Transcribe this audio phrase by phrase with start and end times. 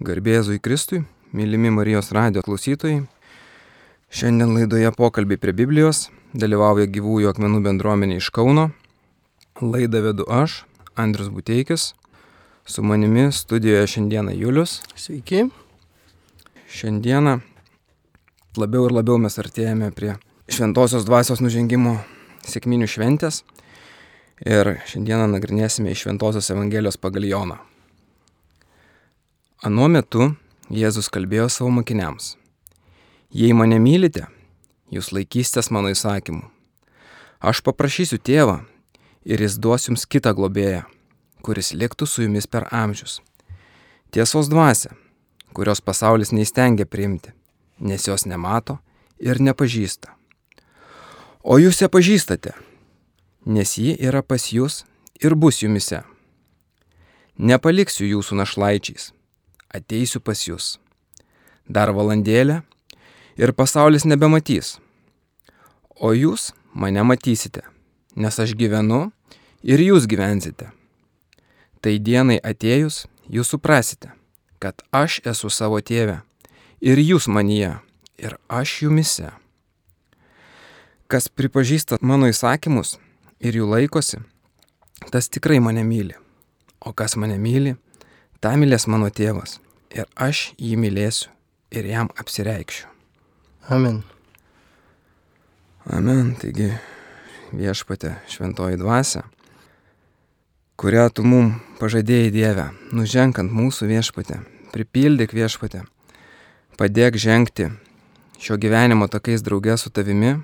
[0.00, 1.02] Garbėzui Kristui,
[1.36, 3.02] mylimi Marijos radio klausytojai.
[4.08, 8.70] Šiandien laidoje pokalbiai prie Biblijos dalyvauja gyvųjų akmenų bendruomenė iš Kauno.
[9.60, 10.62] Laidą vedu aš,
[10.96, 11.90] Andrius Buteikis.
[12.64, 14.78] Su manimi studijoje šiandieną Julius.
[14.96, 15.50] Sveiki.
[16.72, 17.42] Šiandieną
[18.56, 20.14] labiau ir labiau mes artėjame prie
[20.48, 21.98] šventosios dvasios nužengimo
[22.48, 23.42] sėkminių šventės.
[24.48, 27.60] Ir šiandieną nagrinėsime iš šventosios Evangelijos pagal Joną.
[29.60, 30.30] Anuo metu
[30.72, 32.30] Jėzus kalbėjo savo mokiniams.
[33.28, 34.22] Jei mane mylite,
[34.88, 36.46] jūs laikysitės mano įsakymų.
[37.44, 38.54] Aš paprašysiu tėvą
[39.28, 40.86] ir jis duos jums kitą globėją,
[41.44, 43.18] kuris liktų su jumis per amžius.
[44.08, 44.94] Tiesos dvasia,
[45.52, 47.36] kurios pasaulis neįstengia priimti,
[47.84, 48.78] nes jos nemato
[49.20, 50.16] ir nepažįsta.
[51.44, 52.56] O jūs ją pažįstate,
[53.44, 54.86] nes ji yra pas jūs
[55.20, 56.00] ir bus jumise.
[57.36, 59.12] Nepaliksiu jūsų našlaičiais,
[59.74, 60.78] ateisiu pas jūs.
[61.68, 62.60] Dar valandėlę
[63.38, 64.78] ir pasaulis nebematys.
[66.00, 67.62] O jūs mane matysite,
[68.16, 69.10] nes aš gyvenu
[69.62, 70.70] ir jūs gyvensite.
[71.80, 74.12] Tai dienai atėjus jūs suprasite,
[74.58, 76.20] kad aš esu savo tėve
[76.80, 77.76] ir jūs manyje
[78.20, 79.30] ir aš jumise.
[81.10, 82.98] Kas pripažįsta mano įsakymus
[83.40, 84.20] ir jų laikosi,
[85.10, 86.14] tas tikrai mane myli.
[86.80, 87.74] O kas mane myli,
[88.40, 89.58] tą mylės mano tėvas
[89.92, 91.28] ir aš jį mylėsiu
[91.70, 92.88] ir jam apsireikšiu.
[93.70, 94.00] Amen.
[95.86, 96.34] Amen.
[96.40, 96.72] Taigi
[97.54, 99.24] viešpatė šventoji dvasia,
[100.80, 104.40] kurią tu mum pažadėjai Dievę, nuženkant mūsų viešpatė,
[104.72, 105.84] pripildyk viešpatė,
[106.80, 107.68] padėk žengti
[108.40, 110.38] šio gyvenimo takais draugė su tavimi,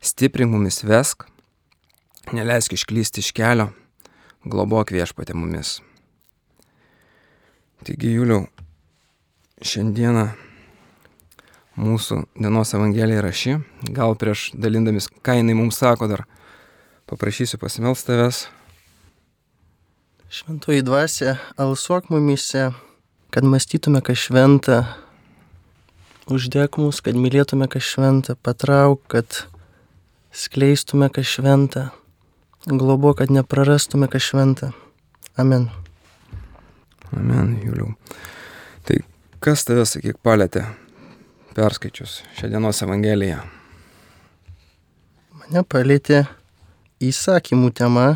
[0.00, 1.26] stiprink mumis vesk,
[2.32, 3.72] neleisk išklysti iš kelio,
[4.46, 5.80] globok viešpatė mumis.
[7.84, 8.46] Taigi, Juliau,
[9.60, 10.30] šiandieną
[11.76, 13.58] mūsų dienos evangelija yra ši.
[13.92, 16.24] Gal prieš dalindamis, ką jinai mums sako, dar
[17.10, 18.46] paprašysiu pasimelst tavęs.
[20.32, 22.70] Šventoji dvasia, alsuok mumise,
[23.30, 24.80] kad mąstytume, kas šventa,
[26.32, 29.44] uždėk mus, kad mylėtume, kas šventa, patrauk, kad
[30.34, 31.90] skleistume, kas šventa,
[32.66, 34.72] globo, kad neprarastume, kas šventa.
[35.38, 35.70] Amen.
[37.14, 37.92] Amen, Juliau.
[38.86, 38.98] Tai
[39.42, 40.64] kas tave, sakyk, palėtė
[41.56, 43.42] perskaičius šią dienos Evangeliją?
[45.36, 46.24] Mane palėtė
[47.02, 48.06] įsakymų tema,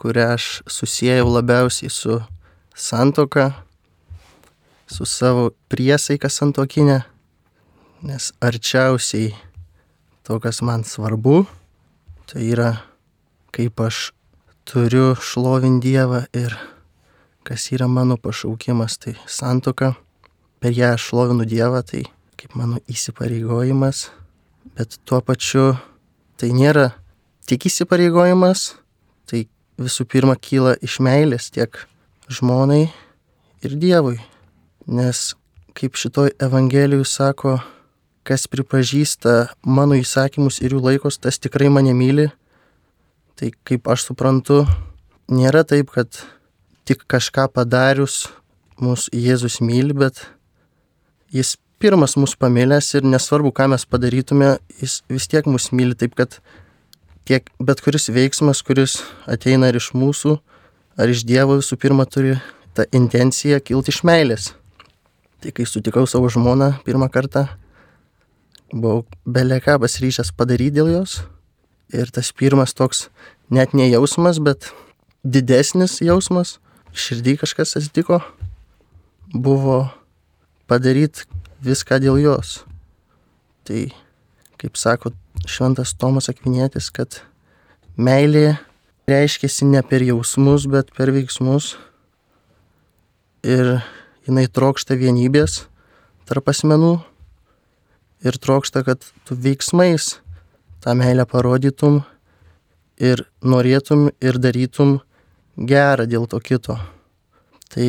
[0.00, 2.20] kurią aš susijęjau labiausiai su
[2.74, 3.50] santoka,
[4.86, 7.02] su savo priesaika santokinė,
[8.04, 9.32] nes arčiausiai
[10.24, 11.44] to, kas man svarbu,
[12.30, 12.70] tai yra
[13.54, 14.10] kaip aš
[14.64, 16.56] turiu šlovinti Dievą ir
[17.44, 19.94] kas yra mano pašaukimas, tai santoka.
[20.60, 22.06] Per ją aš šlovinu Dievą, tai
[22.40, 24.08] kaip mano įsipareigojimas,
[24.76, 25.74] bet tuo pačiu
[26.40, 26.94] tai nėra
[27.48, 28.74] tik įsipareigojimas,
[29.28, 29.44] tai
[29.80, 31.76] visų pirma kyla iš meilės tiek
[32.32, 32.88] žmonai
[33.64, 34.18] ir Dievui.
[34.88, 35.34] Nes
[35.76, 37.58] kaip šitoj Evangelijui sako,
[38.24, 42.30] kas pripažįsta mano įsakymus ir jų laikos, tas tikrai mane myli.
[43.34, 44.62] Tai kaip aš suprantu,
[45.28, 46.22] nėra taip, kad
[46.84, 48.26] tik kažką padarius
[48.82, 50.26] mūsų Jėzus myli, bet
[51.32, 56.14] jis pirmas mus pamilęs ir nesvarbu, ką mes padarytume, jis vis tiek mus myli taip,
[56.18, 56.38] kad
[57.28, 58.98] tiek bet kuris veiksmas, kuris
[59.30, 60.36] ateina ar iš mūsų,
[61.00, 62.36] ar iš Dievo visų pirma turi
[62.76, 64.52] tą intenciją kilti iš meilės.
[65.40, 67.46] Tai kai sutikau savo žmoną pirmą kartą,
[68.72, 71.22] buvau beleka pasiryžęs padaryti dėl jos.
[71.94, 73.08] Ir tas pirmas toks
[73.52, 74.70] net ne jausmas, bet
[75.24, 76.58] didesnis jausmas,
[76.94, 78.20] širdį kažkas atsitiko,
[79.34, 79.82] buvo
[80.70, 81.26] padaryti
[81.64, 82.62] viską dėl jos.
[83.66, 83.88] Tai,
[84.60, 85.12] kaip sako
[85.48, 87.20] šventas Tomas Akvinėtis, kad
[87.96, 88.56] meilė
[89.10, 91.74] reiškiasi ne per jausmus, bet per veiksmus.
[93.44, 93.78] Ir
[94.24, 95.64] jinai trokšta vienybės
[96.24, 96.94] tarp asmenų
[98.24, 100.14] ir trokšta, kad tu veiksmais
[100.84, 102.02] tą meilę parodytum
[102.96, 104.98] ir norėtum ir darytum
[105.56, 106.78] gerą dėl to kito.
[107.70, 107.88] Tai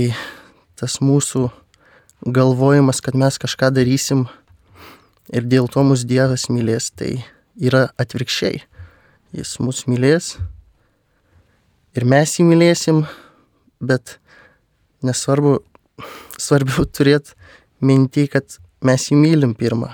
[0.79, 1.49] tas mūsų
[2.25, 4.25] galvojimas, kad mes kažką darysim
[5.33, 7.25] ir dėl to mus Dievas mylės, tai
[7.55, 8.61] yra atvirkščiai.
[9.35, 10.35] Jis mus mylės
[11.95, 13.03] ir mes jį mylėsim,
[13.79, 14.17] bet
[15.05, 15.59] nesvarbu,
[16.37, 17.35] svarbiau turėti
[17.85, 19.91] mintį, kad mes jį mylim pirmą.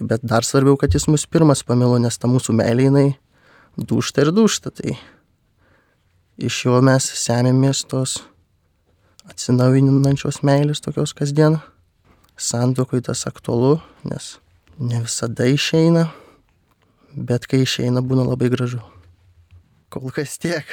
[0.00, 3.08] Bet dar svarbiau, kad jis mus pirmas pamilo, nes ta mūsų meilė jinai
[3.76, 4.72] dušta ir dušta.
[4.72, 4.94] Tai
[6.40, 8.16] iš jo mes semėmės tos
[9.28, 11.58] atsinaujinančios meilės tokios kasdien.
[12.40, 13.76] Santokui tas aktualu,
[14.08, 14.38] nes
[14.80, 16.06] ne visada išeina,
[17.12, 18.80] bet kai išeina būna labai gražu.
[19.92, 20.64] Kol kas tiek.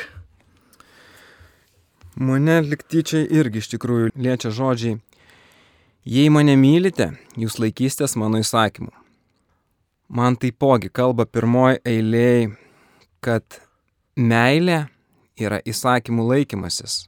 [2.15, 5.01] Mane liktyčiai irgi iš tikrųjų liečia žodžiai.
[6.07, 8.93] Jei mane mylite, jūs laikysitės mano įsakymų.
[10.07, 12.53] Man taipogi kalba pirmoji eilėje,
[13.19, 13.59] kad
[14.15, 14.85] meilė
[15.39, 17.05] yra įsakymų laikymasis.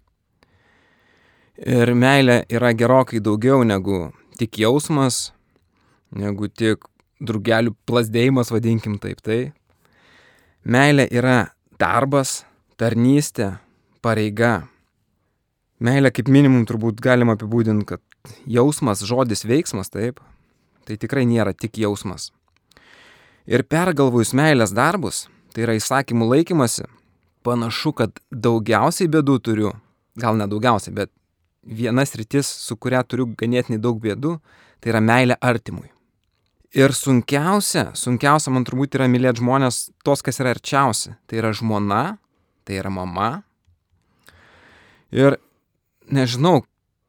[1.59, 4.09] Ir meilė yra gerokai daugiau negu
[4.39, 5.33] tik jausmas,
[6.15, 6.87] negu tik
[7.19, 9.39] drugelių plasdėjimas, vadinkim taip tai.
[10.63, 12.43] Meilė yra darbas,
[12.79, 13.57] tarnystė,
[14.03, 14.69] pareiga.
[15.83, 20.19] Meilė kaip minimum turbūt galima apibūdinti, kad jausmas, žodis, veiksmas, taip,
[20.87, 22.31] tai tikrai nėra tik jausmas.
[23.49, 26.87] Ir pergalvojus meilės darbus, tai yra įsakymų laikymasi,
[27.45, 29.71] panašu, kad daugiausiai bėdų turiu,
[30.19, 31.11] gal ne daugiausiai, bet
[31.63, 34.37] vienas rytis, su kuria turiu ganėtinai daug bėdų,
[34.79, 35.89] tai yra meilė artimui.
[36.75, 41.15] Ir sunkiausia, sunkiausia man turbūt yra mylėti žmonės, tos, kas yra arčiausi.
[41.25, 42.03] Tai yra žmona,
[42.61, 43.41] tai yra mama.
[45.09, 45.39] Ir
[46.13, 46.61] nežinau,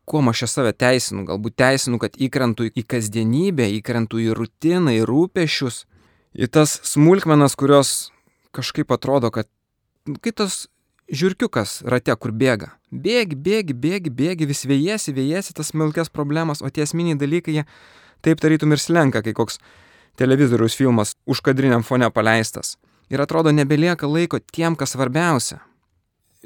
[0.09, 1.27] kuo aš save teisinu.
[1.29, 5.85] Galbūt teisinu, kad įkrentu į kasdienybę, įkrentu į rutiną, į rūpešius,
[6.41, 8.11] į tas smulkmenas, kurios
[8.57, 9.51] kažkaip atrodo, kad
[10.09, 10.69] nu, kitas
[11.11, 12.73] žiūrkiukas rate, kur bėga.
[12.91, 17.65] Bėgi, bėgi, bėgi, bėgi, vis vėjėsi, vėjėsi tas smulkės problemas, o tie esminiai dalykai, jie
[18.25, 19.61] taip tarytum ir slenka, kai koks
[20.21, 22.77] televizoriaus filmas užkadriniam fone paleistas.
[23.11, 25.61] Ir atrodo, nebelieka laiko tiem, kas svarbiausia.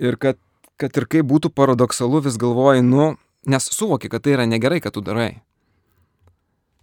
[0.01, 0.39] Ir kad,
[0.81, 3.15] kad ir kaip būtų paradoksalu, vis galvoji, nu,
[3.47, 5.43] nes suvoki, kad tai yra negerai, kad tu darai.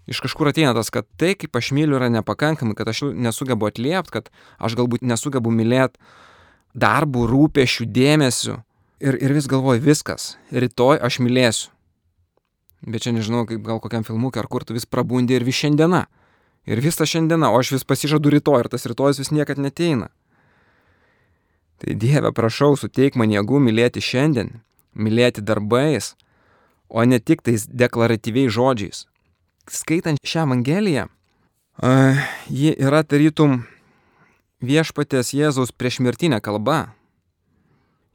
[0.10, 4.14] Iš kažkur ateina tas, kad tai, kaip aš myliu, yra nepakankamai, kad aš nesugebu atliepti,
[4.18, 4.30] kad
[4.62, 6.02] aš galbūt nesugebu mylėti
[6.78, 8.58] darbų, rūpešių, dėmesių.
[9.02, 11.72] Ir, ir vis galvoju, viskas, rytoj aš mylėsiu.
[12.82, 16.08] Bet čia nežinau, kaip gal kokiam filmukui ar kur tu vis prabundi ir vis šiandiena.
[16.70, 20.10] Ir vis ta šiandiena, o aš vis pasižadu rytoj ir tas rytojus vis niekad neteina.
[21.82, 24.60] Tai Dieve, prašau, suteik man jėgų mylėti šiandien,
[24.94, 26.14] mylėti darbais,
[26.90, 29.06] o ne tik tais deklaratyviais žodžiais.
[29.70, 31.08] Skaitant šią Evangeliją,
[31.82, 33.64] uh, ji yra tarytum
[34.62, 36.94] viešpatės Jėzaus priešmirtinė kalba.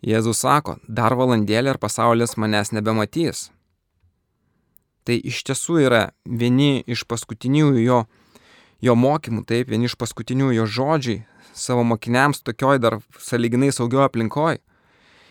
[0.06, 3.50] Jėzus sako, dar valandėlį ir pasaulis manęs nebematys.
[5.06, 8.04] Tai iš tiesų yra vieni iš paskutinių jo,
[8.82, 11.24] jo mokymų, taip, vieni iš paskutinių jo žodžiai
[11.56, 14.60] savo mokiniams tokioj dar saliginai saugioje aplinkoje.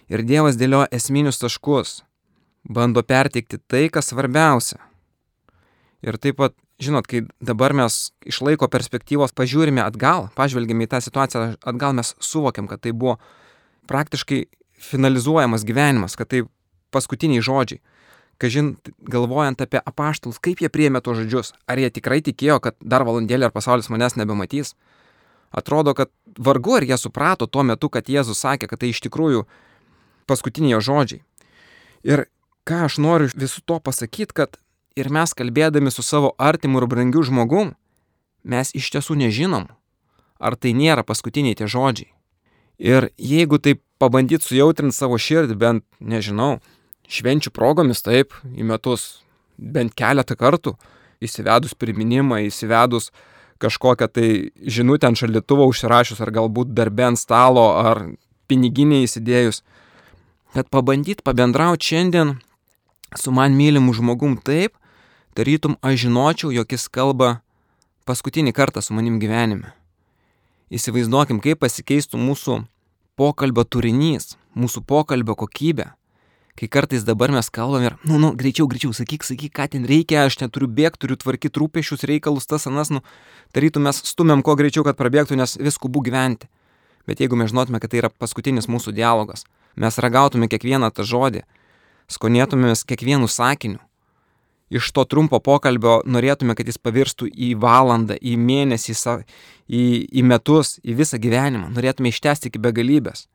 [0.10, 2.04] Ir Dievas dėlioja esminius taškus,
[2.64, 4.78] bando perteikti tai, kas svarbiausia.
[6.06, 11.02] Ir taip pat žinot, kai dabar mes iš laiko perspektyvos pažiūrime atgal, pažvelgime į tą
[11.04, 13.18] situaciją atgal, mes suvokiam, kad tai buvo
[13.90, 14.46] praktiškai
[14.82, 16.44] finalizuojamas gyvenimas, kad tai
[16.96, 17.82] paskutiniai žodžiai.
[18.42, 18.74] Kažin,
[19.08, 23.48] galvojant apie apaštalus, kaip jie priėmė tos žodžius, ar jie tikrai tikėjo, kad dar valandėlį
[23.48, 24.74] ar pasaulis manęs nebematys.
[25.56, 29.46] Atrodo, kad vargu ar jie suprato tuo metu, kad Jėzus sakė, kad tai iš tikrųjų
[30.28, 31.22] paskutiniai jo žodžiai.
[32.04, 32.26] Ir
[32.68, 34.60] ką aš noriu visų to pasakyti, kad
[34.96, 37.74] ir mes kalbėdami su savo artimu ir brangiu žmogum,
[38.44, 39.68] mes iš tiesų nežinom,
[40.40, 42.12] ar tai nėra paskutiniai tie žodžiai.
[42.80, 46.60] Ir jeigu taip pabandyt sujautrinti savo širdį bent, nežinau,
[47.08, 49.24] švenčių progomis taip, į metus
[49.58, 50.76] bent keletą kartų,
[51.24, 53.12] įsivedus priminimą, įsivedus
[53.64, 54.30] kažkokią tai
[54.60, 58.04] žinutę ant šaldytuvo užsirašius, ar galbūt darbę ant stalo, ar
[58.52, 59.62] piniginį įsidėjus,
[60.56, 62.36] kad pabandyt pabendrauti šiandien
[63.16, 64.76] su man mylimu žmogum taip,
[65.36, 67.42] tarytum aš žinočiau, jog jis kalba
[68.08, 69.74] paskutinį kartą su manim gyvenime.
[70.72, 72.62] Įsivaizduokim, kaip pasikeistų mūsų
[73.20, 75.92] pokalbio turinys, mūsų pokalbio kokybė.
[76.56, 80.22] Kai kartais dabar mes kalbam ir, nu, nu, greičiau, greičiau, sakyk, sakyk, ką ten reikia,
[80.24, 83.02] aš neturiu bėgti, turiu tvarkyti rūpešius, reikalus, tas anas, nu,
[83.52, 86.48] tarytum mes stumėm kuo greičiau, kad prabėgtų, nes vis kubu gyventi.
[87.06, 89.44] Bet jeigu mes žinotume, kad tai yra paskutinis mūsų dialogas,
[89.76, 91.44] mes ragautume kiekvieną tą žodį,
[92.08, 93.84] skonėtumės kiekvienu sakiniu,
[94.70, 98.96] iš to trumpo pokalbio norėtume, kad jis pavirstų į valandą, į mėnesį,
[99.70, 101.70] į, į metus, į visą gyvenimą.
[101.76, 103.28] Norėtume ištesti iki begalybės.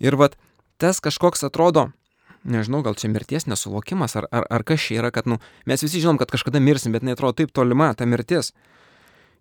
[0.00, 0.38] Ir vad,
[0.80, 1.90] tas kažkoks atrodo,
[2.48, 6.00] nežinau, gal čia mirties nesuvokimas, ar, ar, ar kas čia yra, kad, nu, mes visi
[6.00, 8.54] žinom, kad kažkada mirsim, bet netrodo taip tolima ta mirtis.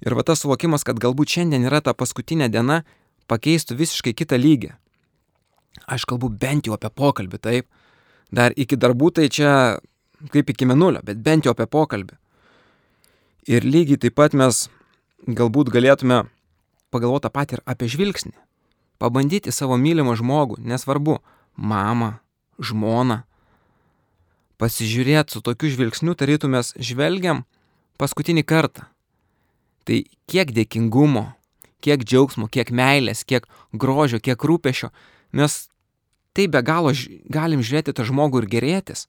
[0.03, 2.83] Ir va tas suvokimas, kad galbūt šiandien yra ta paskutinė diena,
[3.31, 4.73] pakeistų visiškai kitą lygį.
[5.87, 7.67] Aš kalbu bent jau apie pokalbį, taip.
[8.35, 9.51] Dar iki darbų tai čia
[10.33, 12.17] kaip iki menulio, bet bent jau apie pokalbį.
[13.49, 14.67] Ir lygiai taip pat mes
[15.25, 16.25] galbūt galėtume
[16.93, 18.35] pagalvoti tą patį ir apie žvilgsnį.
[18.99, 21.19] Pabandyti savo mylimą žmogų, nesvarbu,
[21.55, 22.17] mamą,
[22.59, 23.21] žmoną,
[24.59, 27.45] pasižiūrėti su tokiu žvilgsniu, tarytum mes žvelgiam
[27.99, 28.89] paskutinį kartą.
[29.87, 31.29] Tai kiek dėkingumo,
[31.83, 34.91] kiek džiaugsmo, kiek meilės, kiek grožio, kiek rūpešio,
[35.31, 35.69] mes
[36.35, 36.91] taip be galo
[37.31, 39.07] galim žiūrėti tą žmogų ir gerėtis.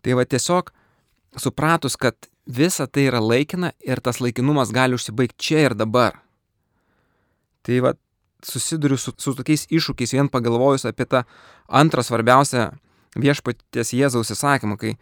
[0.00, 0.70] Tai va tiesiog
[1.38, 2.16] supratus, kad
[2.46, 6.18] visa tai yra laikina ir tas laikinumas gali užsibaigti čia ir dabar.
[7.62, 7.94] Tai va
[8.44, 11.24] susiduriu su, su tokiais iššūkiais vien pagalvojus apie tą
[11.68, 12.70] antrą svarbiausią
[13.20, 14.96] viešpaties Jėzaus įsakymą, kai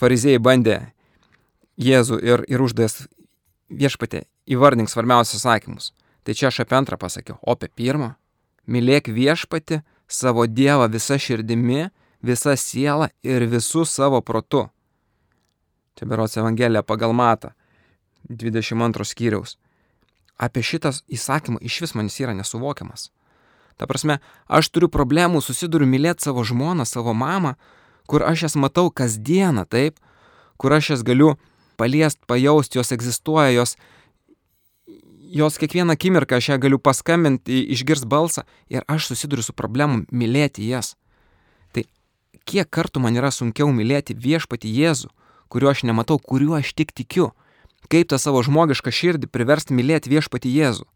[0.00, 0.78] fariziejai bandė
[1.80, 3.06] Jėzų ir, ir uždės
[3.72, 5.92] viešpatė įvardink svarbiausius įsakymus.
[6.24, 8.14] Tai čia aš apie antrą pasakiau, o apie pirmą-
[8.72, 11.90] mylėk viešpatį savo Dievą visą širdimi,
[12.24, 14.68] visą sielą ir visų savo protu.
[15.94, 17.52] Čia berots Evangelija pagal matą
[18.28, 19.58] 22 skyriaus.
[20.36, 23.10] Apie šitas įsakymą iš vis manis yra nesuvokiamas.
[23.78, 27.54] Ta prasme, aš turiu problemų, susiduriu mylėti savo žmoną, savo mamą,
[28.10, 29.98] kur aš jas matau kasdieną, taip,
[30.58, 31.34] kur aš jas galiu
[31.78, 33.76] paliest, pajaust, jos egzistuoja, jos,
[35.34, 40.66] jos kiekvieną akimirką aš ją galiu paskambinti, išgirs balsą ir aš susiduriu su problemu mylėti
[40.70, 40.94] jas.
[42.44, 45.08] Kiek kartų man yra sunkiau mylėti viešpati Jėzų,
[45.48, 47.32] kuriuo aš nematau, kuriuo aš tik tikiu.
[47.88, 50.86] Kaip tą savo žmogišką širdį priversti mylėti viešpati Jėzų.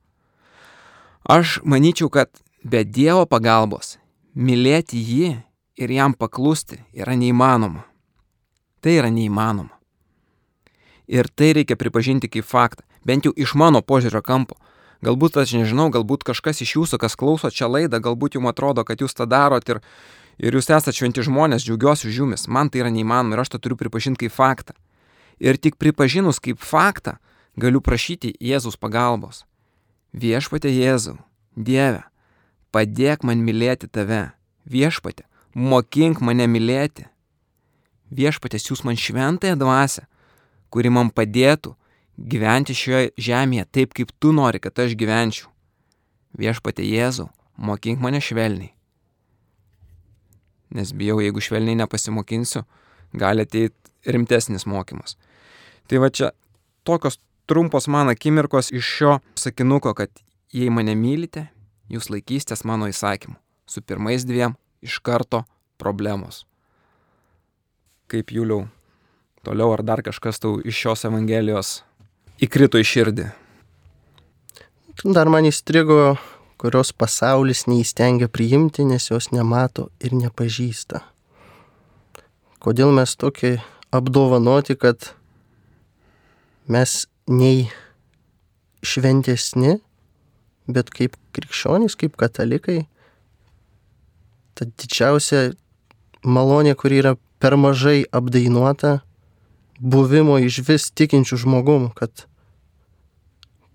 [1.28, 2.32] Aš manyčiau, kad
[2.64, 3.96] Be Dievo pagalbos
[4.34, 5.28] mylėti jį
[5.78, 7.84] ir jam paklusti yra neįmanoma.
[8.82, 9.74] Tai yra neįmanoma.
[11.08, 14.58] Ir tai reikia pripažinti kaip faktą, bent jau iš mano požiūrio kampo.
[15.06, 18.98] Galbūt aš nežinau, galbūt kažkas iš jūsų, kas klauso čia laidą, galbūt jums atrodo, kad
[18.98, 19.78] jūs tą darot ir,
[20.38, 22.46] ir jūs esate šventi žmonės, džiaugiuosi už jumis.
[22.48, 24.76] Man tai yra neįmanoma ir aš tą turiu pripažinti kaip faktą.
[25.38, 27.18] Ir tik pripažinus kaip faktą,
[27.58, 29.44] galiu prašyti Jėzus pagalbos.
[30.14, 31.18] Viešpatė Jėzau,
[31.54, 32.04] Dieve,
[32.72, 34.30] padėk man mylėti tave.
[34.68, 37.08] Viešpatė, mokink mane mylėti.
[38.14, 40.06] Viešpatė, siūs man šventąją dvasę,
[40.72, 41.74] kuri man padėtų
[42.18, 45.50] gyventi šioje žemėje taip, kaip tu nori, kad aš gyvenčiau.
[46.38, 48.77] Viešpatė Jėzau, mokink mane švelniai.
[50.74, 52.64] Nes bijau, jeigu švelniai nepasimokinsiu,
[53.16, 53.74] gali ateiti
[54.06, 55.16] rimtesnis mokymas.
[55.88, 56.32] Tai va čia
[56.84, 60.10] tokios trumpos man akimirkos iš šio sakinuko, kad
[60.52, 61.48] jei mane mylite,
[61.88, 63.36] jūs laikysitės mano įsakymų.
[63.68, 65.42] Su pirmais dviem iš karto
[65.80, 66.44] problemos.
[68.08, 68.66] Kaip Juliau,
[69.44, 71.82] toliau ar dar kažkas tau iš šios Evangelijos
[72.40, 73.28] įkrito į širdį?
[75.14, 76.16] Dar man įstrigo,
[76.58, 81.04] kurios pasaulis neįstengia priimti, nes jos nemato ir nepažįsta.
[82.58, 83.60] Kodėl mes tokie
[83.94, 85.12] apdovanoti, kad
[86.66, 87.68] mes nei
[88.82, 89.78] šventesni,
[90.68, 92.82] bet kaip krikščionys, kaip katalikai,
[94.58, 95.52] ta didžiausia
[96.26, 98.98] malonė, kuri yra per mažai apdainuota,
[99.78, 102.26] buvimo iš vis tikinčių žmogum, kad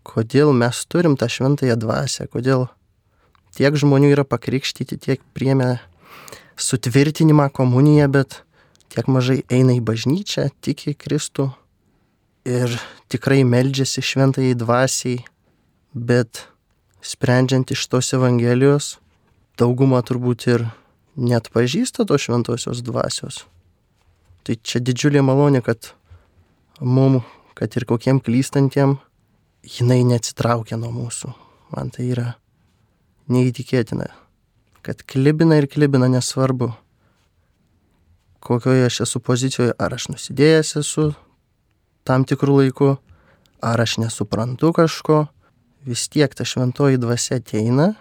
[0.03, 2.67] kodėl mes turim tą šventąją dvasę, kodėl
[3.55, 5.77] tiek žmonių yra pakrikštyti, tiek priemė
[6.59, 8.41] sutvirtinimą komuniją, bet
[8.93, 11.49] tiek mažai eina į bažnyčią, tiki Kristų
[12.45, 12.75] ir
[13.11, 15.23] tikrai meldžiasi šventai dvasiai,
[15.93, 16.47] bet
[17.03, 18.97] sprendžiant iš tos Evangelijos,
[19.59, 20.67] dauguma turbūt ir
[21.15, 23.43] net pažįsta tos šventosios dvasios.
[24.43, 25.93] Tai čia didžiulė malonė, kad
[26.81, 27.21] mum,
[27.55, 28.97] kad ir kokiem klystantiem,
[29.63, 31.31] jinai neatsitraukia nuo mūsų.
[31.73, 32.33] Man tai yra
[33.31, 34.09] neįtikėtina,
[34.85, 36.69] kad klibina ir klibina nesvarbu,
[38.43, 41.13] kokioje aš esu pozicijoje, ar aš nusidėjęs esu
[42.03, 42.89] tam tikrų laikų,
[43.63, 45.23] ar aš nesuprantu kažko,
[45.87, 47.93] vis tiek ta šventoji dvasia ateina,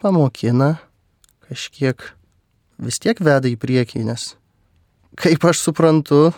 [0.00, 0.76] pamokina,
[1.50, 2.12] kažkiek
[2.80, 4.34] vis tiek veda į priekį, nes
[5.20, 6.30] kaip aš suprantu,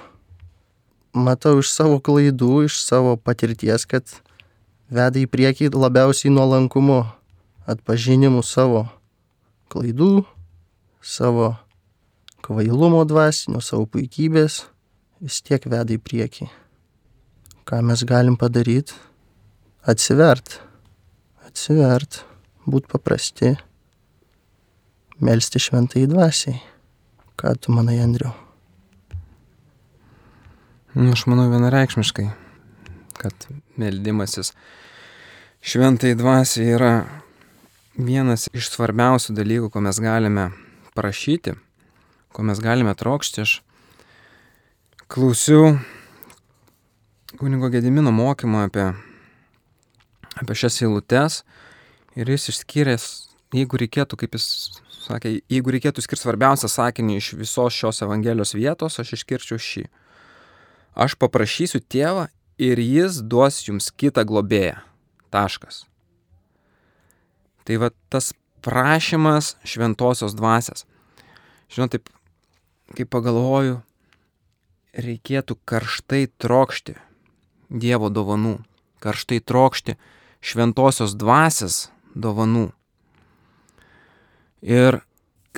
[1.14, 4.08] matau iš savo klaidų, iš savo patirties, kad
[4.92, 7.04] veda į priekį labiausiai nuolankumu,
[7.68, 8.86] atpažinimu savo
[9.72, 10.24] klaidų,
[11.02, 11.54] savo
[12.42, 14.64] kvailumo dvasinio, savo puikybės,
[15.22, 16.50] vis tiek veda į priekį.
[17.68, 18.96] Ką mes galim padaryti?
[19.82, 20.60] atsivert,
[21.42, 22.22] atsivert,
[22.70, 23.56] būt paprasti,
[25.18, 26.60] melstį šventai dvasiai.
[27.34, 28.30] Ką tu manai, Andriu?
[30.94, 32.26] Nu, aš manau vienareikšmiškai,
[33.16, 33.46] kad
[33.80, 34.50] meldimasis
[35.64, 36.90] šventai dvasiai yra
[37.96, 40.50] vienas iš svarbiausių dalykų, ko mes galime
[40.92, 41.54] prašyti,
[42.36, 43.46] ko mes galime trokšti.
[43.46, 43.54] Aš
[45.08, 45.78] klausiau
[47.40, 48.90] kunigo Gedimino mokymą apie
[50.42, 51.40] apie šias eilutes
[52.20, 53.08] ir jis išskyręs
[53.56, 54.46] jeigu reikėtų, kaip jis
[55.02, 59.88] sakė, jeigu reikėtų skirti svarbiausią sakinį iš visos šios Evangelijos vietos, aš išskirčiau šį.
[60.92, 62.28] Aš paprašysiu tėvą
[62.60, 64.80] ir jis duos jums kitą globėją.
[65.32, 65.86] Taškas.
[67.64, 68.32] Tai va tas
[68.62, 70.84] prašymas šventosios dvasios.
[71.72, 72.10] Žinot, taip,
[72.92, 73.80] kaip pagalvoju,
[74.92, 76.98] reikėtų karštai trokšti
[77.72, 78.58] Dievo dovanų,
[79.00, 79.94] karštai trokšti
[80.44, 82.66] šventosios dvasios dovanų.
[84.60, 85.00] Ir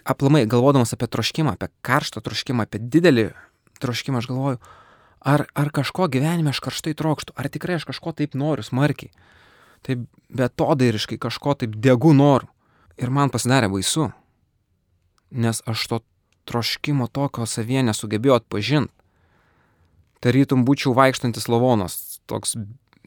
[0.06, 3.26] aplamai galvodamas apie troškimą, apie karštą troškimą, apie didelį
[3.82, 4.60] troškimą, aš galvoju,
[5.24, 9.10] ar, ar kažko gyvenime aš karštai trokštų, ar tikrai aš kažko taip noriu smarkiai,
[9.86, 12.50] taip betodairiškai kažko taip degu noriu.
[13.00, 14.12] Ir man pasidarė baisu,
[15.34, 15.98] nes aš to
[16.46, 18.92] troškimo tokio savie nesugebėjau atpažinti.
[20.22, 22.54] Tarytum būčiau vaikštantis lavonas, toks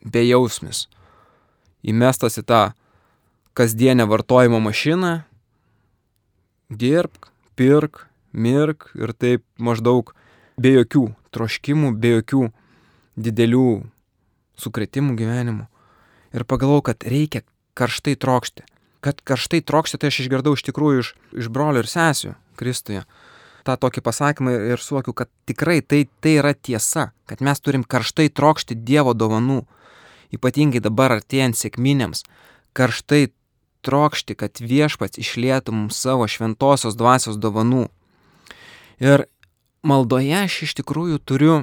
[0.04, 0.86] bejausmis,
[1.88, 2.62] įmestas į tą
[3.58, 5.14] kasdienę vartojimo mašiną,
[6.70, 10.12] dirbk, pirk, mirk ir taip maždaug
[10.60, 12.48] be jokių troškimų, be jokių
[13.18, 13.68] didelių
[14.62, 15.68] sukretimų gyvenimų.
[16.36, 17.44] Ir pagalvojau, kad reikia
[17.78, 18.66] karštai trokšti.
[19.06, 23.04] Kad karštai trokšti, tai aš išgirdau iš tikrųjų iš, iš brolių ir sesių Kristuje.
[23.68, 28.30] Ta tokį pasakymą ir suokiu, kad tikrai tai, tai yra tiesa, kad mes turim karštai
[28.34, 29.66] trokšti Dievo dovanų.
[30.34, 32.26] Ypatingai dabar artėjant sėkminėms,
[32.76, 33.30] karštai
[33.86, 37.86] trokšti, kad viešpats išlėtų mums savo šventosios dvasios dovanų.
[39.04, 39.28] Ir
[39.88, 41.56] maldoje aš iš tikrųjų turiu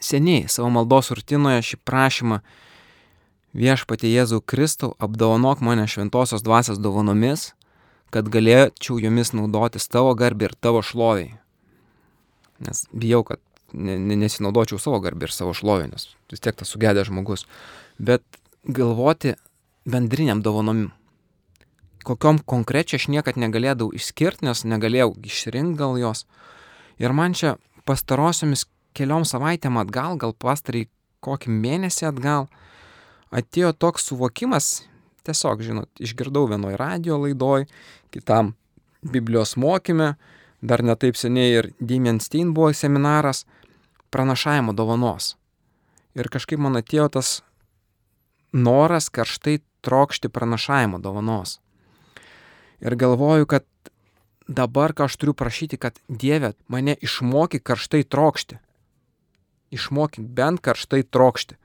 [0.00, 2.40] seniai savo maldos rutinoje šį prašymą
[3.58, 7.52] viešpatį Jėzų Kristau apdovanok mane šventosios dvasios dovanomis,
[8.14, 11.34] kad galėčiau jomis naudotis tavo garbį ir tavo šloviai.
[12.64, 17.44] Nes bijau, kad nesinaudočiau savo garbį ir savo šlovį, nes vis tiek tas sugedęs žmogus.
[17.98, 18.22] Bet
[18.64, 19.34] galvoti
[19.88, 20.92] bendriniam dovanomim.
[22.08, 26.24] Kokiom konkrečiai aš niekad negalėdavau išskirti, nes negalėjau išrinkti gal jos.
[26.98, 28.66] Ir man čia pastarosiomis
[28.98, 30.88] keliom savaitėm atgal, gal pastarai
[31.24, 32.48] kokį mėnesį atgal,
[33.34, 34.88] atėjo toks suvokimas,
[35.26, 37.68] tiesiog, žinot, išgirdau vienoje radio laidoj,
[38.14, 38.54] kitam
[39.02, 40.16] Biblijos mokyme,
[40.60, 43.44] dar netaip seniai ir Damien Stein buvo seminaras
[44.10, 45.36] pranašavimo dovanos.
[46.18, 47.32] Ir kažkaip man atėjo tas
[48.52, 51.60] noras karštai trokšti pranašavimo dovanos.
[52.80, 53.66] Ir galvoju, kad
[54.48, 58.58] dabar, ką aš turiu prašyti, kad Dieve mane išmoky karštai trokšti.
[59.70, 61.58] Išmokyk bent karštai trokšti.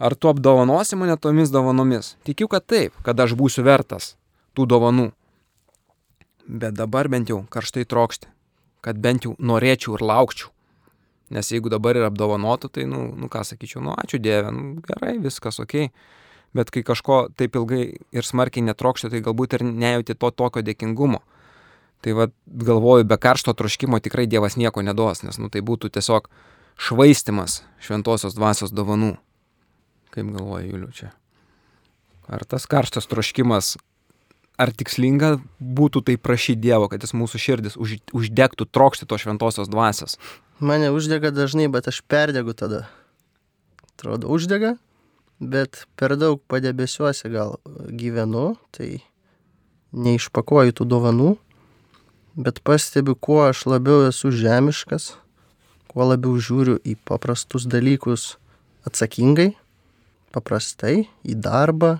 [0.00, 2.14] Ar tu apdovanosi mane tomis dovanomis?
[2.24, 4.14] Tikiu, kad taip, kad aš būsiu vertas
[4.56, 5.10] tų dovanų.
[6.46, 8.30] Bet dabar bent jau karštai trokšti,
[8.80, 10.54] kad bent jau norėčiau ir laukčiau.
[11.30, 15.14] Nes jeigu dabar yra apdovanotų, tai, nu, nu ką sakyčiau, nu ačiū Dieve, nu, gerai,
[15.22, 15.92] viskas ok.
[16.58, 21.20] Bet kai kažko taip ilgai ir smarkiai netrokšti, tai galbūt ir nejauti to tokio dėkingumo.
[22.00, 26.30] Tai vad galvoju, be karšto troškimo tikrai Dievas nieko neduos, nes nu, tai būtų tiesiog
[26.80, 29.18] švaistimas šventosios dvasios dovanų.
[30.14, 31.12] Kaip galvoja Juliu čia?
[32.30, 33.74] Ar tas karštas troškimas
[34.60, 39.70] ar tikslinga būtų tai prašyti Dievo, kad jis mūsų širdis už, uždegtų trokšti to šventosios
[39.72, 40.16] dvasios?
[40.60, 42.84] Mane uždega dažnai, bet aš perdegu tada.
[43.94, 44.74] Atrodo, uždega,
[45.40, 47.56] bet per daug padebesiuose gal
[47.88, 49.00] gyvenu, tai
[49.96, 51.30] neišpakuoju tų dovanų,
[52.40, 55.12] bet pastebiu, kuo aš labiau esu žemiškas,
[55.90, 58.36] kuo labiau žiūriu į paprastus dalykus
[58.88, 59.52] atsakingai,
[60.34, 61.98] paprastai, į darbą,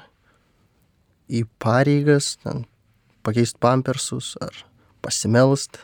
[1.29, 2.65] į pareigas, ten,
[3.27, 4.65] pakeisti pampersus ar
[5.05, 5.83] pasimelst,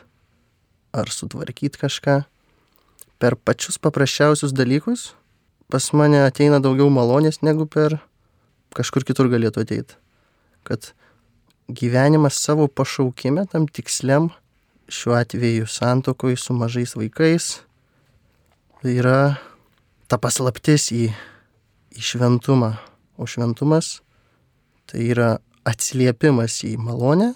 [0.95, 2.23] ar sutvarkyti kažką.
[3.17, 5.11] Per pačius paprasčiausius dalykus
[5.71, 7.97] pas mane ateina daugiau malonės negu per
[8.77, 9.97] kažkur kitur galėtų ateiti.
[10.67, 10.93] Kad
[11.67, 14.29] gyvenimas savo pašaukime, tam tiksliam,
[14.89, 17.61] šiuo atveju santokoj su mažais vaikais,
[18.87, 19.37] yra
[20.07, 21.07] ta paslaptis į,
[21.97, 22.75] į šventumą.
[23.17, 23.97] O šventumas
[24.87, 25.33] Tai yra
[25.67, 27.33] atsiliepimas į malonę,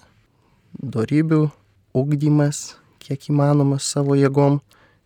[0.72, 1.50] darybių,
[1.92, 4.56] ugdymas, kiek įmanoma savo jėgom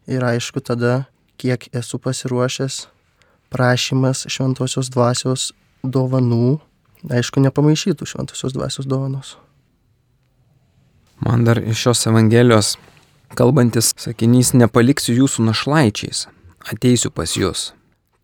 [0.06, 1.08] ir aišku tada,
[1.42, 2.84] kiek esu pasiruošęs
[3.50, 5.48] prašymas šventosios dvasios
[5.82, 6.60] dovanų,
[7.10, 9.34] aišku, nepamaišytų šventosios dvasios dovanos.
[11.20, 12.74] Man dar iš šios Evangelijos
[13.34, 16.26] kalbantis sakinys nepaliksiu jūsų našlaičiais,
[16.68, 17.70] ateisiu pas jūs.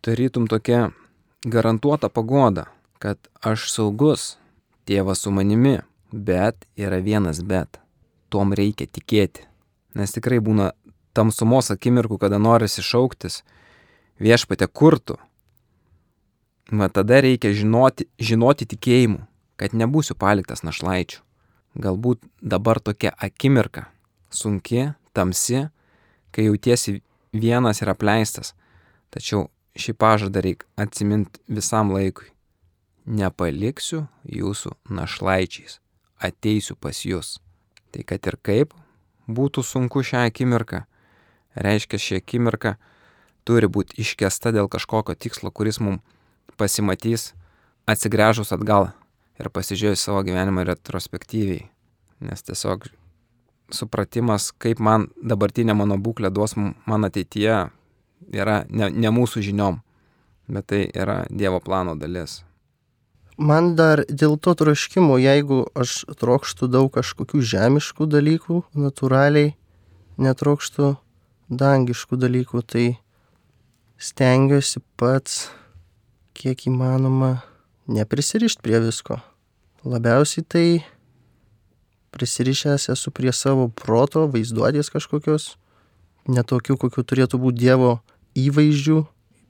[0.05, 0.91] Tarytum tokia
[1.47, 2.67] garantuota pagoda,
[2.99, 4.37] kad aš saugus,
[4.87, 5.79] tėvas su manimi,
[6.13, 7.81] bet yra vienas bet.
[8.29, 9.47] Tuom reikia tikėti.
[9.97, 10.73] Nes tikrai būna
[11.17, 13.43] tamsumos akimirkų, kada norisi šauktis
[14.21, 15.19] viešpate kurtų.
[16.73, 19.21] Va tada reikia žinoti, žinoti tikėjimu,
[19.61, 21.21] kad nebūsiu paliktas našlaičių.
[21.73, 23.87] Galbūt dabar tokia akimirka,
[24.29, 25.69] sunki, tamsi,
[26.33, 27.01] kai jautiesi
[27.33, 28.53] vienas ir apleistas,
[29.13, 32.29] tačiau šį pažadą reikia atsiminti visam laikui.
[33.09, 35.81] Nepaliksiu jūsų našlaičiais,
[36.21, 37.41] ateisiu pas jūs.
[37.91, 38.77] Tai kad ir kaip
[39.27, 40.85] būtų sunku šią akimirką,
[41.57, 42.77] reiškia šią akimirką
[43.49, 46.05] turi būti iškesta dėl kažkokio tikslo, kuris mums
[46.61, 47.33] pasimatys
[47.89, 48.93] atsigręžus atgal
[49.41, 51.67] ir pasižiūrėjus savo gyvenimą retrospektyviai.
[52.23, 52.87] Nes tiesiog
[53.73, 57.59] supratimas, kaip man dabartinė mano būklė duos man ateityje,
[58.33, 59.81] yra ne, ne mūsų žiniom,
[60.53, 62.43] bet tai yra Dievo plano dalis.
[63.41, 69.55] Man dar dėl to troškimo, jeigu aš trokštų daug kažkokių žemiškų dalykų, natūraliai
[70.21, 70.93] netrokštų
[71.49, 72.85] dangiškų dalykų, tai
[73.97, 75.49] stengiuosi pats,
[76.37, 77.41] kiek įmanoma,
[77.93, 79.21] neprisirišti prie visko.
[79.85, 80.67] Labiausiai tai
[82.15, 85.57] prisirišęs esu prie savo proto, vaizduotės kažkokios,
[86.29, 87.97] netokių, kokių turėtų būti Dievo
[88.39, 89.03] įvaizdžių,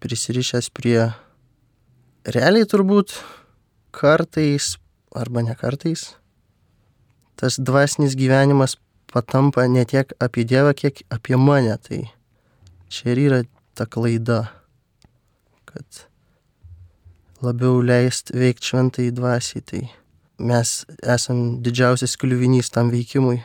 [0.02, 1.12] prisirišęs prie
[2.26, 3.18] realiai turbūt
[3.92, 4.76] kartais
[5.12, 6.12] arba ne kartais
[7.42, 8.76] tas dvasinis gyvenimas
[9.12, 11.74] patampa ne tiek apie Dievą, kiek apie mane.
[11.82, 12.06] Tai
[12.86, 13.40] čia ir yra
[13.74, 14.52] ta klaida,
[15.66, 16.06] kad
[17.42, 19.64] labiau leist veikti šventai dvasiai.
[19.66, 19.82] Tai
[20.42, 23.42] mes esam didžiausias kliuvinys tam veikimui.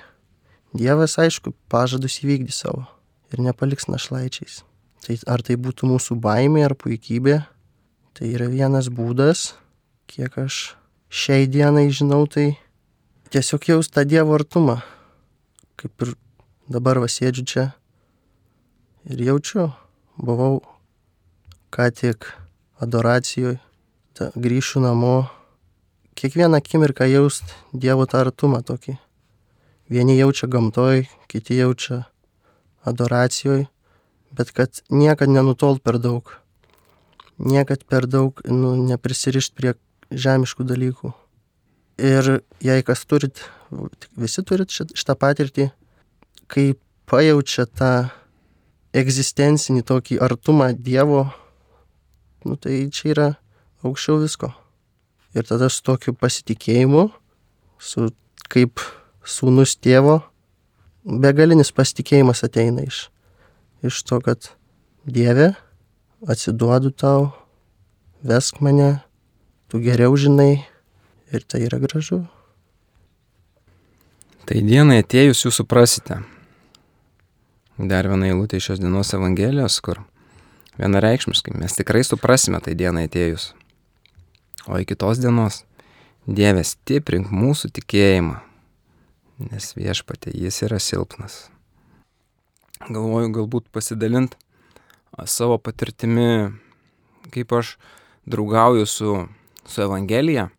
[0.78, 2.86] Dievas, aišku, pažadus įvykdys savo
[3.34, 4.62] ir nepaliks našlaičiais.
[5.04, 7.40] Tai ar tai būtų mūsų baimė ar puikybė,
[8.18, 9.54] tai yra vienas būdas,
[10.10, 10.76] kiek aš
[11.10, 12.58] šiai dienai žinau, tai
[13.32, 14.82] tiesiog jaus tą Dievo artumą.
[15.78, 16.16] Kaip ir
[16.68, 17.66] dabar vasėdžiu čia
[19.08, 19.70] ir jaučiu,
[20.18, 20.60] buvau
[21.72, 22.28] ką tik
[22.84, 23.60] adoracijoje,
[24.36, 25.28] grįšiu namo,
[26.18, 28.98] kiekvieną akimirką jaust Dievo tą artumą tokį.
[29.90, 32.02] Vieni jaučia gamtoj, kiti jaučia
[32.88, 33.68] adoracijoj,
[34.36, 36.34] bet kad niekad nenutolt per daug.
[37.38, 39.76] Niekad per daug nu, neprisirišt prie
[40.12, 41.14] žemiškų dalykų.
[41.98, 43.42] Ir jei kas turit,
[44.18, 45.70] visi turit šitą patirtį,
[46.52, 46.74] kai
[47.10, 47.92] pajaučia tą
[48.98, 51.28] egzistencinį tokį artumą Dievo,
[52.46, 53.28] nu, tai čia yra
[53.86, 54.52] aukščiau visko.
[55.38, 57.10] Ir tada su tokiu pasitikėjimu,
[57.78, 58.10] su
[58.50, 58.82] kaip
[59.28, 60.22] sūnus tėvo,
[61.04, 63.08] begalinis pasitikėjimas ateina iš,
[63.86, 64.54] iš to, kad
[65.08, 65.54] Dieve,
[66.28, 67.30] atsiduodu tau,
[68.26, 68.98] vesk mane,
[69.72, 70.66] tu geriau žinai
[71.32, 72.26] ir tai yra gražu.
[74.48, 76.22] Tai dienai atėjus jūs suprasite.
[77.78, 80.00] Dar viena eilutė iš šios dienos Evangelijos, kur
[80.80, 83.52] vienareikšmiškai mes tikrai suprasime tai dienai atėjus.
[84.68, 85.64] O iki tos dienos
[86.28, 88.34] Dieve stiprink mūsų tikėjimą,
[89.48, 91.38] nes viešpatė jis yra silpnas.
[92.84, 94.36] Galvoju galbūt pasidalint
[95.24, 96.52] savo patirtimi,
[97.32, 97.78] kaip aš
[98.28, 99.14] draugauju su,
[99.64, 100.50] su Evangelija,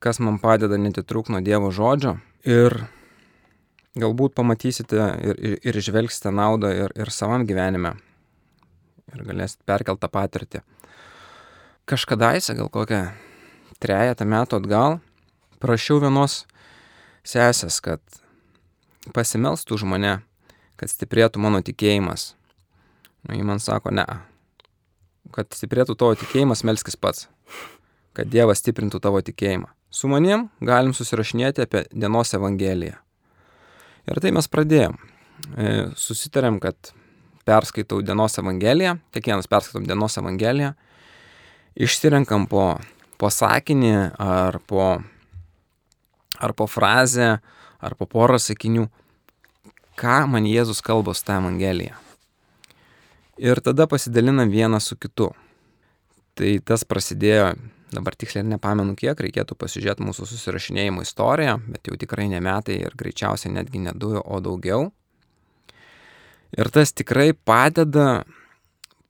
[0.00, 2.16] kas man padeda netitrūk nuo Dievo žodžio.
[2.48, 2.72] Ir
[4.00, 7.98] galbūt pamatysite ir, ir, ir žvelgsite naudą ir, ir savam gyvenime.
[9.12, 10.64] Ir galėsite perkeltą patirtį
[11.88, 13.02] kažkadaise, gal kokią
[13.82, 14.98] trejatą metų atgal,
[15.62, 16.42] prašiau vienos
[17.26, 18.02] sesės, kad
[19.16, 20.18] pasimelstų už mane,
[20.78, 22.34] kad stiprėtų mano tikėjimas.
[23.26, 24.04] Nu, ji man sako, ne,
[25.34, 27.26] kad stiprėtų tavo tikėjimas, melskis pats,
[28.16, 29.70] kad Dievas stiprintų tavo tikėjimą.
[29.90, 32.98] Su manim galim susirašinėti apie dienos evangeliją.
[34.08, 34.96] Ir tai mes pradėjom.
[35.56, 36.92] E, susitarėm, kad
[37.48, 40.74] perskaitau dienos evangeliją, kiekvienas perskaitom dienos evangeliją
[41.78, 42.76] išsirenkam po,
[43.18, 44.98] po sakinį ar po,
[46.38, 47.38] ar po frazę,
[47.78, 48.88] ar po porą sakinių,
[49.98, 51.96] ką man Jėzus kalba su tą Evangeliją.
[53.38, 55.30] Ir tada pasidalinam vieną su kitu.
[56.38, 57.52] Tai tas prasidėjo,
[57.94, 62.94] dabar tiksliai nepamenu kiek, reikėtų pasižiūrėti mūsų susirašinėjimo istoriją, bet jau tikrai ne metai ir
[62.98, 64.90] greičiausiai netgi ne du, o daugiau.
[66.58, 68.24] Ir tas tikrai padeda,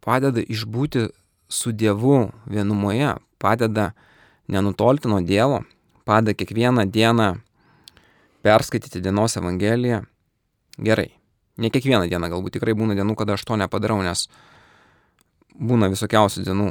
[0.04, 1.08] padeda išbūti
[1.48, 3.92] su Dievu vienumoje, padeda
[4.48, 5.62] nenutolti nuo Dievo,
[6.04, 7.36] padeda kiekvieną dieną
[8.42, 10.02] perskaityti dienos Evangeliją.
[10.78, 11.10] Gerai.
[11.58, 14.28] Ne kiekvieną dieną, galbūt tikrai būna dienų, kada aš to nepadarau, nes
[15.58, 16.68] būna visokiausių dienų.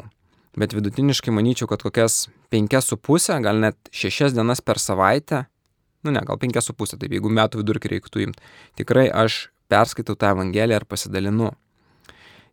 [0.57, 5.43] Bet vidutiniškai manyčiau, kad kokias penkias su pusę, gal net šešias dienas per savaitę,
[6.07, 8.41] nu ne, gal penkias su pusę, taip jeigu metų vidurkį reiktų imti,
[8.79, 11.51] tikrai aš perskaitau tą Evangeliją ir pasidalinu.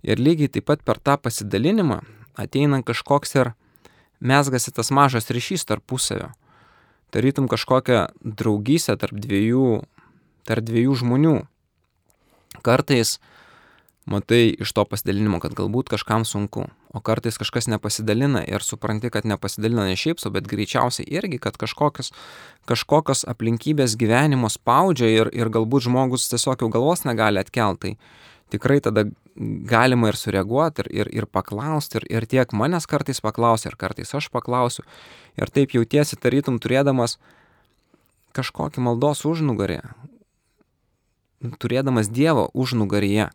[0.05, 2.03] Ir lygiai taip pat per tą pasidalinimą
[2.37, 3.53] ateina kažkoks ir
[4.21, 6.33] mesgasi tas mažas ryšys tarpusavio.
[7.15, 9.85] Tarytum kažkokią draugystę tarp dviejų,
[10.49, 11.37] tarp dviejų žmonių.
[12.67, 13.19] Kartais
[14.05, 19.25] matai iš to pasidalinimo, kad galbūt kažkam sunku, o kartais kažkas nepasidalina ir supranti, kad
[19.25, 22.13] nepasidalina ne šiaip, bet greičiausiai irgi, kad kažkokios,
[22.69, 27.97] kažkokios aplinkybės gyvenimo spaudžia ir, ir galbūt žmogus tiesiog jau galvos negali atkeltai.
[28.55, 29.07] Tikrai tada
[29.67, 34.15] galima ir sureaguoti, ir, ir, ir paklausti, ir, ir tiek manęs kartais paklausia, ir kartais
[34.15, 34.85] aš paklausiu.
[35.35, 37.19] Ir taip jautiesi tarytum turėdamas
[38.35, 39.81] kažkokį maldos užnugarį,
[41.59, 43.31] turėdamas Dievo užnugaryje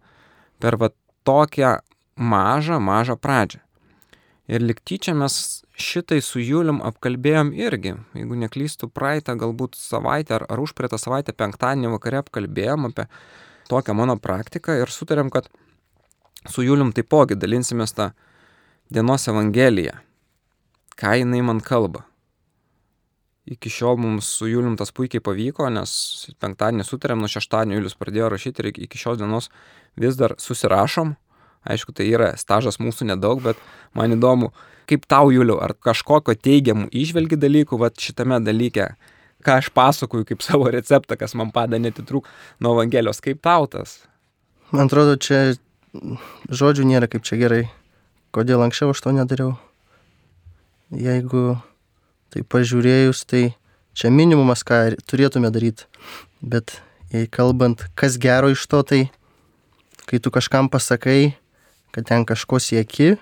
[0.60, 0.92] per va
[1.28, 1.80] tokią
[2.20, 3.62] mažą, mažą pradžią.
[4.50, 5.36] Ir liktyčia mes
[5.78, 11.94] šitai su Julium apkalbėjom irgi, jeigu neklystų praeitą galbūt savaitę ar, ar užpraeitą savaitę penktadienį
[11.94, 13.06] vakare apkalbėjom apie
[13.70, 15.50] tokią mano praktiką ir sutarėm, kad
[16.50, 18.12] su Julium taipogi dalinsimės tą
[18.94, 19.98] dienos evangeliją,
[21.00, 22.06] ką jinai man kalba.
[23.50, 25.92] Iki šiol mums su Julium tas puikiai pavyko, nes
[26.42, 29.50] penktadienį sutarėm, nuo šeštadienio Julius pradėjo rašyti ir iki šios dienos
[29.98, 31.16] vis dar susirašom.
[31.70, 33.58] Aišku, tai yra stažas mūsų nedaug, bet
[33.98, 34.54] man įdomu,
[34.88, 38.94] kaip tau, Juliu, ar kažkokio teigiamų išvelgi dalykų va, šitame dalyke,
[39.46, 42.28] ką aš pasakoju kaip savo receptą, kas man padeda netitrūk
[42.60, 44.02] nuo Evangelijos, kaip tau tas?
[44.72, 45.56] Man atrodo, čia
[46.50, 47.64] žodžių nėra kaip čia gerai.
[48.36, 49.56] Kodėl anksčiau aš to nedariau?
[50.94, 51.58] Jeigu
[52.30, 53.44] tai pažiūrėjus, tai
[53.98, 55.88] čia minimumas, ką turėtume daryti.
[56.42, 56.78] Bet
[57.14, 59.02] jei kalbant, kas gero iš to, tai
[60.10, 61.34] kai tu kažkam pasakai,
[61.94, 63.16] kad ten kažko sieki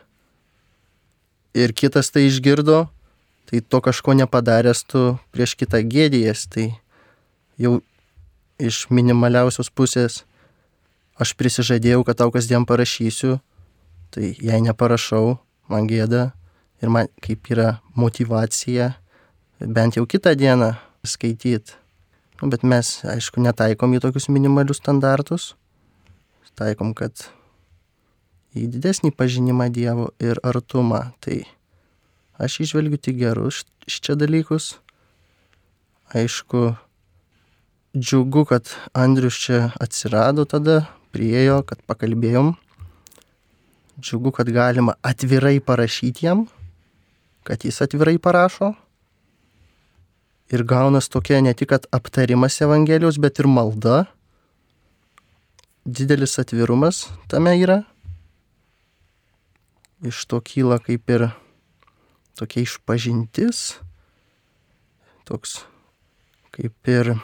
[1.58, 2.88] ir kitas tai išgirdo,
[3.48, 6.70] tai to kažko nepadaręs tu prieš kitą gėdėjas, tai
[7.58, 7.80] jau
[8.60, 10.24] iš minimaliausios pusės
[11.18, 13.40] aš prisižadėjau, kad tau kasdien parašysiu,
[14.14, 15.38] tai jei neparašau,
[15.72, 16.32] man gėda
[16.84, 18.94] ir man kaip yra motivacija
[19.60, 20.76] bent jau kitą dieną
[21.08, 21.74] skaityti.
[22.38, 25.56] Nu, bet mes, aišku, netaikom į tokius minimalius standartus
[26.58, 27.28] taikom, kad
[28.58, 31.12] į didesnį pažinimą Dievo ir artumą.
[31.24, 31.44] Tai
[32.38, 34.78] aš išvelgiu tik gerus čia dalykus.
[36.14, 36.76] Aišku,
[37.98, 42.54] džiugu, kad Andrius čia atsirado tada, priejo, kad pakalbėjom.
[44.00, 46.46] Džiugu, kad galima atvirai parašyti jam,
[47.48, 48.76] kad jis atvirai parašo.
[50.54, 54.06] Ir gaunas tokia ne tik aptarimas Evangelijos, bet ir malda
[55.88, 57.82] didelis atvirumas tame yra.
[60.04, 61.30] Iš to kyla kaip ir
[62.38, 63.80] tokia išpažintis,
[65.28, 65.64] toks
[66.54, 67.16] kaip ir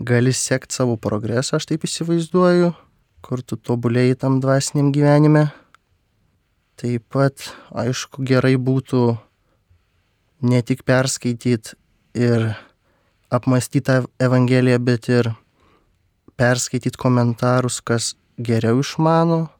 [0.00, 2.72] gali sekti savo progresą, aš taip įsivaizduoju,
[3.24, 5.50] kur tu tobulėjai tam dvasiniam gyvenime.
[6.80, 9.02] Taip pat, aišku, gerai būtų
[10.48, 11.76] ne tik perskaityti
[12.16, 12.54] ir
[13.28, 15.30] apmastyti tą Evangeliją, bet ir
[16.40, 19.50] perskaityti komentarus, kas geriau išmano,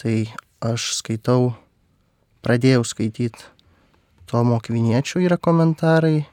[0.00, 0.32] tai
[0.64, 1.52] aš skaitau,
[2.40, 3.44] pradėjau skaityti
[4.28, 6.26] Tomo Kviniečio yra komentarai,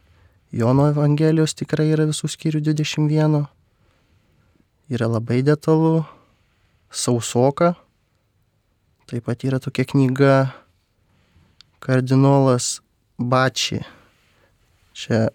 [0.52, 3.46] Jono Evangelijos tikrai yra visų skyrių 21,
[4.92, 6.04] yra labai detalu,
[6.92, 7.74] sausoka,
[9.08, 10.36] taip pat yra tokia knyga.
[11.80, 12.82] Kardinolas
[13.16, 13.80] Bači,
[14.92, 15.28] čia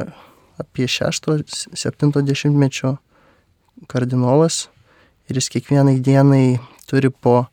[0.61, 2.97] apie 6-70 mečio
[3.89, 4.67] kardinolas.
[5.31, 6.59] Ir jis kiekvienai dienai
[6.91, 7.45] turi po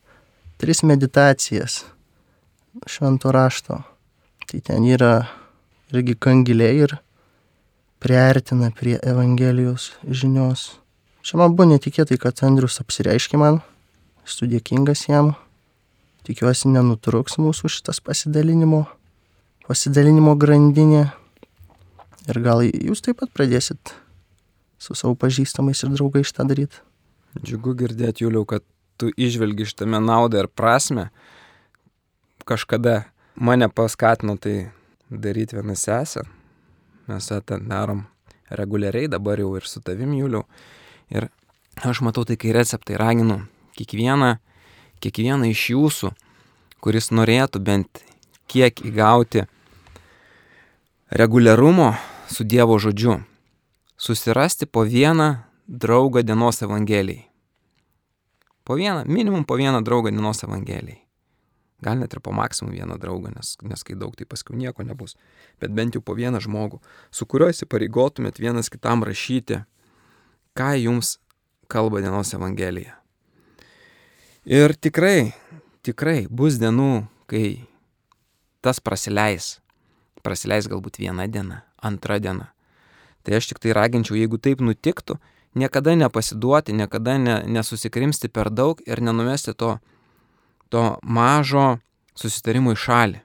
[0.57, 1.85] tris meditacijas
[2.89, 3.83] švento rašto.
[4.47, 5.27] Tai ten yra
[5.91, 6.93] irgi kangiliai ir
[7.99, 10.77] priartina prie Evangelijos žinios.
[11.19, 13.59] Čia man buvo netikėtai, kad Andrius apsireiškė man,
[14.23, 15.33] esu dėkingas jam,
[16.23, 18.85] tikiuosi nenutruks mūsų šitas pasidalinimo,
[19.67, 21.09] pasidalinimo grandinė.
[22.31, 23.91] Ir gal jūs taip pat pradėsit
[24.79, 26.79] su savo pažįstamais ir draugais šitą daryti.
[27.43, 28.63] Džiugu girdėti, Juliau, kad
[28.95, 31.09] tu išvelgi šitame naudą ir prasme.
[32.47, 33.01] Kažkada
[33.37, 34.69] mane paskatino tai
[35.11, 36.21] daryti vieną sesę.
[37.07, 38.03] Mes tą darom
[38.49, 40.43] reguliariai, dabar jau ir su tavim, Juliau.
[41.09, 41.29] Ir
[41.83, 43.45] aš matau tai, kai receptai raginu
[43.77, 44.37] kiekvieną,
[44.99, 46.11] kiekvieną iš jūsų,
[46.83, 48.03] kuris norėtų bent
[48.47, 49.45] kiek įgauti
[51.09, 51.93] reguliarumo
[52.27, 53.21] su Dievo žodžiu,
[53.97, 55.35] susirasti po vieną
[55.67, 57.27] draugą dienos Evangelijai.
[58.63, 61.06] Po vieną, minimum po vieną draugą dienos Evangelijai.
[61.83, 65.13] Gal net ir po maksimum vieną draugą, nes, nes kai daug, tai paskui nieko nebus.
[65.61, 66.79] Bet bent jau po vieną žmogų,
[67.13, 69.61] su kuriuo įsipareigotumėt vienas kitam rašyti,
[70.57, 71.19] ką jums
[71.69, 72.97] kalba dienos Evangelija.
[74.47, 75.35] Ir tikrai,
[75.85, 77.67] tikrai bus dienų, kai
[78.65, 79.57] tas prasileis,
[80.25, 82.53] prasileis galbūt viena diena, antra diena.
[83.21, 85.19] Tai aš tik tai raginčiau, jeigu taip nutiktų,
[85.53, 89.75] niekada nepasiduoti, niekada ne, nesusikrimsti per daug ir nenumesti to,
[90.69, 91.77] to mažo
[92.17, 93.21] susitarimo į šalį.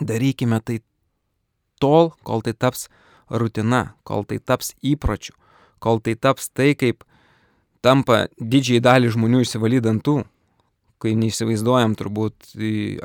[0.00, 0.80] Darykime tai
[1.82, 2.88] tol, kol tai taps
[3.30, 5.34] rutina, kol tai taps įpročiu,
[5.82, 7.04] kol tai taps tai, kaip
[7.84, 10.20] tampa didžiai dalį žmonių išsivalydantų,
[11.00, 12.52] kai neįsivaizduojam turbūt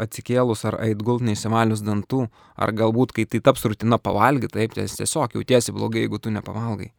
[0.04, 2.26] atsikėlus ar ait gult neįsivalius dantų,
[2.60, 6.92] ar galbūt kai tai taps rutina pavalgyti, taip, tai tiesiog jautiesi blogai, jeigu tu nepavalgai.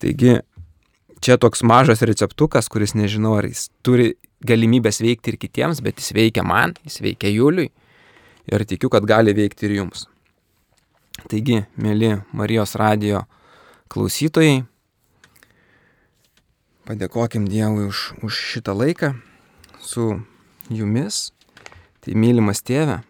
[0.00, 0.38] Taigi,
[1.20, 6.12] čia toks mažas receptukas, kuris nežinau, ar jis turi galimybės veikti ir kitiems, bet jis
[6.16, 7.70] veikia man, jis veikia Juliui
[8.46, 10.06] ir tikiu, kad gali veikti ir jums.
[11.30, 13.24] Taigi, mėly Marijos radio
[13.90, 14.66] klausytojai,
[16.86, 19.14] padėkokim Dievui už, už šitą laiką
[19.80, 20.20] su
[20.70, 21.30] jumis.
[22.06, 23.00] Tai mylimas tėve,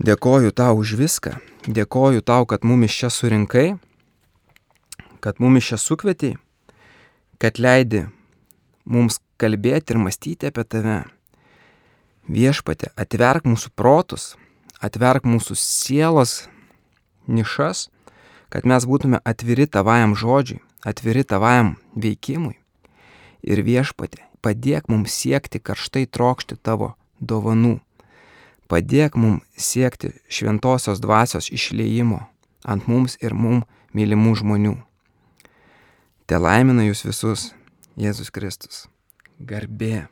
[0.00, 1.34] dėkoju tau už viską,
[1.68, 3.74] dėkoju tau, kad mumis čia surinkai,
[5.20, 6.38] kad mumis čia sukvietiai,
[7.36, 8.06] kad leidi
[8.88, 11.00] mums kalbėti ir mąstyti apie tave.
[12.30, 14.34] Viešpatė, atverk mūsų protus,
[14.78, 16.44] atverk mūsų sielos
[17.26, 17.88] nišas,
[18.52, 22.56] kad mes būtume atviri tavajam žodžiui, atviri tavajam veikimui.
[23.42, 27.78] Ir viešpatė, padėk mums siekti karštai trokšti tavo dovanų.
[28.70, 32.20] Padėk mums siekti šventosios dvasios išleimo
[32.64, 33.64] ant mums ir mum
[33.96, 34.76] mylimų žmonių.
[36.30, 37.50] Te laimina jūs visus
[37.98, 38.89] Jėzus Kristus.
[39.40, 40.08] Garbė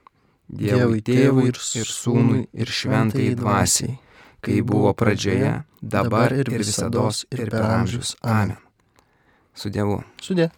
[0.48, 3.98] Dievui Tėvui ir, Sūnui ir Šventai Dvasiai,
[4.40, 5.50] kai buvo pradžioje,
[5.82, 7.04] dabar ir visada
[7.36, 8.14] ir per amžius.
[8.24, 8.56] Amen.
[9.52, 10.00] Su Dievu.
[10.22, 10.48] Sudė.